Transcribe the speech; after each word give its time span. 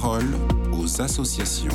parole 0.00 0.24
aux 0.72 1.02
associations. 1.02 1.68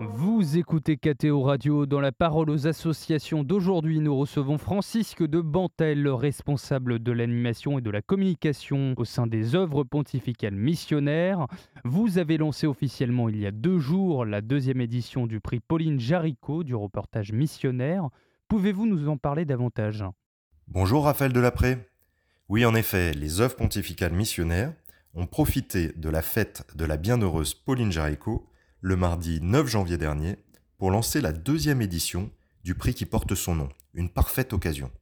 Vous 0.00 0.58
écoutez 0.58 0.98
KTO 0.98 1.40
Radio 1.40 1.86
dans 1.86 2.00
la 2.00 2.12
parole 2.12 2.50
aux 2.50 2.66
associations 2.66 3.42
d'aujourd'hui. 3.42 4.00
Nous 4.00 4.14
recevons 4.14 4.58
Francisque 4.58 5.26
de 5.26 5.40
Bantel, 5.40 6.06
responsable 6.08 6.98
de 6.98 7.10
l'animation 7.10 7.78
et 7.78 7.80
de 7.80 7.88
la 7.88 8.02
communication 8.02 8.92
au 8.98 9.06
sein 9.06 9.26
des 9.26 9.54
œuvres 9.54 9.84
pontificales 9.84 10.56
missionnaires. 10.56 11.46
Vous 11.84 12.18
avez 12.18 12.36
lancé 12.36 12.66
officiellement 12.66 13.30
il 13.30 13.38
y 13.38 13.46
a 13.46 13.50
deux 13.50 13.78
jours 13.78 14.26
la 14.26 14.42
deuxième 14.42 14.82
édition 14.82 15.26
du 15.26 15.40
prix 15.40 15.60
Pauline 15.60 15.98
Jaricot 15.98 16.64
du 16.64 16.74
reportage 16.74 17.32
missionnaire. 17.32 18.10
Pouvez-vous 18.48 18.84
nous 18.84 19.08
en 19.08 19.16
parler 19.16 19.46
davantage? 19.46 20.04
Bonjour 20.68 21.04
Raphaël 21.04 21.32
Delapré. 21.32 21.78
Oui, 22.48 22.64
en 22.64 22.76
effet, 22.76 23.12
les 23.12 23.40
œuvres 23.40 23.56
pontificales 23.56 24.12
missionnaires 24.12 24.72
ont 25.14 25.26
profité 25.26 25.88
de 25.96 26.08
la 26.08 26.22
fête 26.22 26.64
de 26.76 26.84
la 26.84 26.96
bienheureuse 26.96 27.54
Pauline 27.54 27.90
Jaricot 27.90 28.48
le 28.80 28.94
mardi 28.94 29.40
9 29.42 29.66
janvier 29.66 29.98
dernier 29.98 30.36
pour 30.78 30.92
lancer 30.92 31.20
la 31.20 31.32
deuxième 31.32 31.82
édition 31.82 32.30
du 32.62 32.76
prix 32.76 32.94
qui 32.94 33.04
porte 33.04 33.34
son 33.34 33.56
nom, 33.56 33.68
une 33.94 34.10
parfaite 34.10 34.52
occasion. 34.52 34.92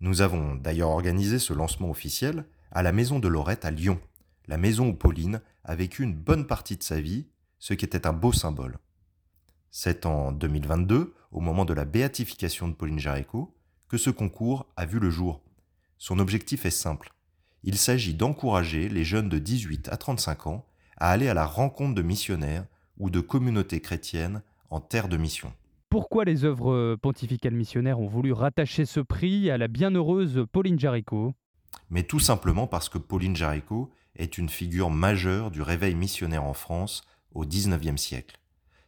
Nous 0.00 0.22
avons 0.22 0.54
d'ailleurs 0.54 0.88
organisé 0.88 1.38
ce 1.38 1.52
lancement 1.52 1.90
officiel 1.90 2.46
à 2.70 2.82
la 2.82 2.92
Maison 2.92 3.18
de 3.18 3.28
Lorette 3.28 3.66
à 3.66 3.70
Lyon, 3.70 4.00
la 4.48 4.56
maison 4.56 4.88
où 4.88 4.94
Pauline 4.94 5.42
a 5.64 5.74
vécu 5.74 6.02
une 6.02 6.14
bonne 6.14 6.46
partie 6.46 6.78
de 6.78 6.82
sa 6.82 7.02
vie, 7.02 7.26
ce 7.58 7.74
qui 7.74 7.84
était 7.84 8.06
un 8.06 8.14
beau 8.14 8.32
symbole. 8.32 8.78
C'est 9.70 10.06
en 10.06 10.32
2022, 10.32 11.12
au 11.32 11.40
moment 11.40 11.66
de 11.66 11.74
la 11.74 11.84
béatification 11.84 12.66
de 12.68 12.74
Pauline 12.74 12.98
Jaricot, 12.98 13.54
que 13.88 13.98
ce 13.98 14.08
concours 14.08 14.72
a 14.76 14.86
vu 14.86 14.98
le 14.98 15.10
jour. 15.10 15.42
Son 16.02 16.18
objectif 16.18 16.66
est 16.66 16.70
simple. 16.70 17.12
Il 17.62 17.78
s'agit 17.78 18.12
d'encourager 18.12 18.88
les 18.88 19.04
jeunes 19.04 19.28
de 19.28 19.38
18 19.38 19.88
à 19.88 19.96
35 19.96 20.48
ans 20.48 20.66
à 20.96 21.10
aller 21.10 21.28
à 21.28 21.32
la 21.32 21.46
rencontre 21.46 21.94
de 21.94 22.02
missionnaires 22.02 22.66
ou 22.98 23.08
de 23.08 23.20
communautés 23.20 23.80
chrétiennes 23.80 24.42
en 24.68 24.80
terre 24.80 25.06
de 25.06 25.16
mission. 25.16 25.52
Pourquoi 25.90 26.24
les 26.24 26.44
œuvres 26.44 26.96
pontificales 26.96 27.54
missionnaires 27.54 28.00
ont 28.00 28.08
voulu 28.08 28.32
rattacher 28.32 28.84
ce 28.84 28.98
prix 28.98 29.48
à 29.48 29.58
la 29.58 29.68
bienheureuse 29.68 30.44
Pauline 30.50 30.76
Jaricot 30.76 31.34
Mais 31.88 32.02
tout 32.02 32.18
simplement 32.18 32.66
parce 32.66 32.88
que 32.88 32.98
Pauline 32.98 33.36
Jaricot 33.36 33.88
est 34.16 34.38
une 34.38 34.48
figure 34.48 34.90
majeure 34.90 35.52
du 35.52 35.62
réveil 35.62 35.94
missionnaire 35.94 36.42
en 36.42 36.52
France 36.52 37.02
au 37.32 37.46
XIXe 37.46 38.02
siècle. 38.02 38.40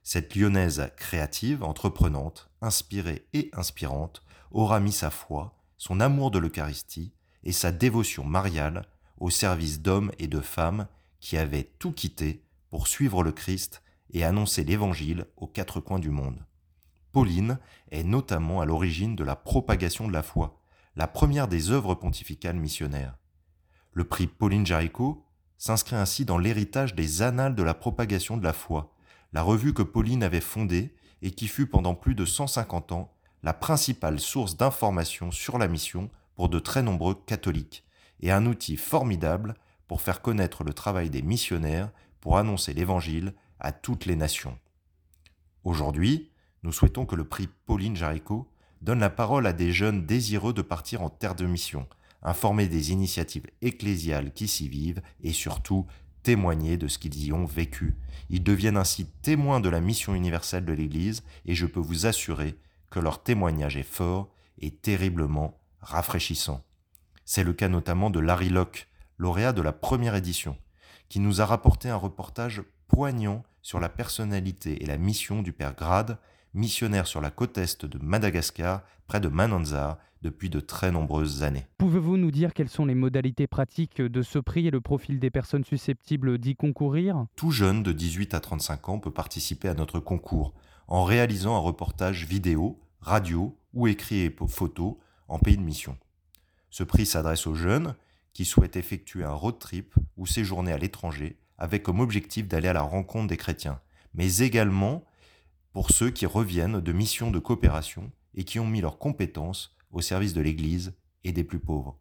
Cette 0.02 0.34
lyonnaise 0.34 0.90
créative, 0.96 1.62
entreprenante, 1.62 2.50
inspirée 2.60 3.24
et 3.34 3.50
inspirante 3.52 4.24
aura 4.50 4.80
mis 4.80 4.90
sa 4.90 5.10
foi, 5.10 5.54
son 5.84 6.00
amour 6.00 6.30
de 6.30 6.38
l'Eucharistie 6.38 7.12
et 7.42 7.52
sa 7.52 7.70
dévotion 7.70 8.24
mariale 8.24 8.86
au 9.18 9.28
service 9.28 9.82
d'hommes 9.82 10.12
et 10.18 10.28
de 10.28 10.40
femmes 10.40 10.88
qui 11.20 11.36
avaient 11.36 11.74
tout 11.78 11.92
quitté 11.92 12.42
pour 12.70 12.88
suivre 12.88 13.22
le 13.22 13.32
Christ 13.32 13.82
et 14.10 14.24
annoncer 14.24 14.64
l'Évangile 14.64 15.26
aux 15.36 15.46
quatre 15.46 15.80
coins 15.80 15.98
du 15.98 16.08
monde. 16.08 16.42
Pauline 17.12 17.58
est 17.90 18.02
notamment 18.02 18.62
à 18.62 18.64
l'origine 18.64 19.14
de 19.14 19.24
la 19.24 19.36
propagation 19.36 20.08
de 20.08 20.14
la 20.14 20.22
foi, 20.22 20.58
la 20.96 21.06
première 21.06 21.48
des 21.48 21.70
œuvres 21.70 21.94
pontificales 21.94 22.56
missionnaires. 22.56 23.18
Le 23.92 24.04
prix 24.04 24.26
Pauline 24.26 24.64
Jaricot 24.64 25.26
s'inscrit 25.58 25.96
ainsi 25.96 26.24
dans 26.24 26.38
l'héritage 26.38 26.94
des 26.94 27.20
annales 27.20 27.54
de 27.54 27.62
la 27.62 27.74
propagation 27.74 28.38
de 28.38 28.44
la 28.44 28.54
foi, 28.54 28.94
la 29.34 29.42
revue 29.42 29.74
que 29.74 29.82
Pauline 29.82 30.22
avait 30.22 30.40
fondée 30.40 30.94
et 31.20 31.32
qui 31.32 31.46
fut 31.46 31.66
pendant 31.66 31.94
plus 31.94 32.14
de 32.14 32.24
150 32.24 32.92
ans 32.92 33.13
la 33.44 33.52
principale 33.52 34.18
source 34.18 34.56
d'information 34.56 35.30
sur 35.30 35.58
la 35.58 35.68
mission 35.68 36.10
pour 36.34 36.48
de 36.48 36.58
très 36.58 36.82
nombreux 36.82 37.14
catholiques, 37.14 37.84
et 38.20 38.32
un 38.32 38.46
outil 38.46 38.78
formidable 38.78 39.54
pour 39.86 40.00
faire 40.00 40.22
connaître 40.22 40.64
le 40.64 40.72
travail 40.72 41.10
des 41.10 41.20
missionnaires 41.20 41.90
pour 42.20 42.38
annoncer 42.38 42.72
l'Évangile 42.72 43.34
à 43.60 43.70
toutes 43.70 44.06
les 44.06 44.16
nations. 44.16 44.58
Aujourd'hui, 45.62 46.30
nous 46.62 46.72
souhaitons 46.72 47.04
que 47.04 47.16
le 47.16 47.28
prix 47.28 47.50
Pauline 47.66 47.96
Jaricot 47.96 48.50
donne 48.80 49.00
la 49.00 49.10
parole 49.10 49.46
à 49.46 49.52
des 49.52 49.72
jeunes 49.72 50.06
désireux 50.06 50.54
de 50.54 50.62
partir 50.62 51.02
en 51.02 51.10
terre 51.10 51.34
de 51.34 51.44
mission, 51.44 51.86
informer 52.22 52.66
des 52.66 52.92
initiatives 52.92 53.46
ecclésiales 53.60 54.32
qui 54.32 54.48
s'y 54.48 54.70
vivent 54.70 55.02
et 55.22 55.34
surtout 55.34 55.86
témoigner 56.22 56.78
de 56.78 56.88
ce 56.88 56.96
qu'ils 56.96 57.26
y 57.26 57.30
ont 57.30 57.44
vécu. 57.44 57.94
Ils 58.30 58.42
deviennent 58.42 58.78
ainsi 58.78 59.04
témoins 59.20 59.60
de 59.60 59.68
la 59.68 59.82
mission 59.82 60.14
universelle 60.14 60.64
de 60.64 60.72
l'Église 60.72 61.22
et 61.44 61.54
je 61.54 61.66
peux 61.66 61.80
vous 61.80 62.06
assurer 62.06 62.56
que 62.94 63.00
leur 63.00 63.24
témoignage 63.24 63.76
est 63.76 63.82
fort 63.82 64.30
et 64.56 64.70
terriblement 64.70 65.58
rafraîchissant. 65.80 66.62
C'est 67.24 67.42
le 67.42 67.52
cas 67.52 67.68
notamment 67.68 68.08
de 68.08 68.20
Larry 68.20 68.50
Locke, 68.50 68.86
lauréat 69.18 69.52
de 69.52 69.62
la 69.62 69.72
première 69.72 70.14
édition, 70.14 70.56
qui 71.08 71.18
nous 71.18 71.40
a 71.40 71.44
rapporté 71.44 71.90
un 71.90 71.96
reportage 71.96 72.62
poignant 72.86 73.42
sur 73.62 73.80
la 73.80 73.88
personnalité 73.88 74.84
et 74.84 74.86
la 74.86 74.96
mission 74.96 75.42
du 75.42 75.52
père 75.52 75.74
Grade, 75.74 76.18
missionnaire 76.54 77.08
sur 77.08 77.20
la 77.20 77.32
côte 77.32 77.58
est 77.58 77.84
de 77.84 77.98
Madagascar, 77.98 78.82
près 79.08 79.18
de 79.18 79.26
Mananzar, 79.26 79.98
depuis 80.22 80.48
de 80.48 80.60
très 80.60 80.92
nombreuses 80.92 81.42
années. 81.42 81.66
Pouvez-vous 81.78 82.16
nous 82.16 82.30
dire 82.30 82.54
quelles 82.54 82.68
sont 82.68 82.86
les 82.86 82.94
modalités 82.94 83.48
pratiques 83.48 84.02
de 84.02 84.22
ce 84.22 84.38
prix 84.38 84.68
et 84.68 84.70
le 84.70 84.80
profil 84.80 85.18
des 85.18 85.30
personnes 85.30 85.64
susceptibles 85.64 86.38
d'y 86.38 86.54
concourir? 86.54 87.26
Tout 87.34 87.50
jeune 87.50 87.82
de 87.82 87.90
18 87.90 88.34
à 88.34 88.40
35 88.40 88.88
ans 88.88 88.98
peut 89.00 89.10
participer 89.10 89.68
à 89.68 89.74
notre 89.74 89.98
concours 89.98 90.54
en 90.86 91.02
réalisant 91.02 91.56
un 91.56 91.60
reportage 91.60 92.26
vidéo 92.26 92.78
radio 93.04 93.58
ou 93.74 93.86
écrit 93.86 94.20
et 94.20 94.34
photo 94.48 94.98
en 95.28 95.38
pays 95.38 95.58
de 95.58 95.62
mission. 95.62 95.98
Ce 96.70 96.82
prix 96.82 97.04
s'adresse 97.04 97.46
aux 97.46 97.54
jeunes 97.54 97.94
qui 98.32 98.44
souhaitent 98.44 98.76
effectuer 98.76 99.24
un 99.24 99.32
road 99.32 99.58
trip 99.58 99.94
ou 100.16 100.26
séjourner 100.26 100.72
à 100.72 100.78
l'étranger 100.78 101.38
avec 101.58 101.82
comme 101.82 102.00
objectif 102.00 102.48
d'aller 102.48 102.68
à 102.68 102.72
la 102.72 102.82
rencontre 102.82 103.28
des 103.28 103.36
chrétiens, 103.36 103.80
mais 104.14 104.38
également 104.38 105.04
pour 105.72 105.90
ceux 105.90 106.10
qui 106.10 106.24
reviennent 106.24 106.80
de 106.80 106.92
missions 106.92 107.30
de 107.30 107.38
coopération 107.38 108.10
et 108.34 108.44
qui 108.44 108.58
ont 108.58 108.66
mis 108.66 108.80
leurs 108.80 108.98
compétences 108.98 109.76
au 109.90 110.00
service 110.00 110.32
de 110.32 110.40
l'Église 110.40 110.94
et 111.22 111.32
des 111.32 111.44
plus 111.44 111.60
pauvres. 111.60 111.98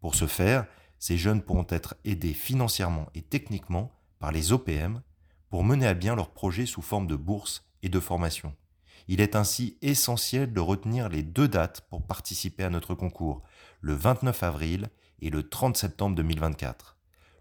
Pour 0.00 0.14
ce 0.14 0.26
faire, 0.26 0.66
ces 0.98 1.16
jeunes 1.16 1.42
pourront 1.42 1.66
être 1.70 1.96
aidés 2.04 2.34
financièrement 2.34 3.08
et 3.14 3.22
techniquement 3.22 3.90
par 4.18 4.32
les 4.32 4.52
OPM 4.52 5.02
pour 5.48 5.64
mener 5.64 5.86
à 5.86 5.94
bien 5.94 6.14
leurs 6.14 6.30
projets 6.30 6.66
sous 6.66 6.82
forme 6.82 7.06
de 7.06 7.16
bourse 7.16 7.66
et 7.82 7.88
de 7.88 8.00
formation. 8.00 8.54
Il 9.08 9.20
est 9.20 9.36
ainsi 9.36 9.78
essentiel 9.82 10.52
de 10.52 10.60
retenir 10.60 11.08
les 11.08 11.22
deux 11.22 11.48
dates 11.48 11.82
pour 11.82 12.02
participer 12.02 12.64
à 12.64 12.70
notre 12.70 12.94
concours, 12.94 13.42
le 13.80 13.94
29 13.94 14.42
avril 14.42 14.88
et 15.20 15.30
le 15.30 15.48
30 15.48 15.76
septembre 15.76 16.16
2024. 16.16 16.96